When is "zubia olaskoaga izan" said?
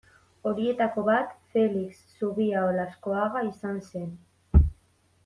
2.21-3.79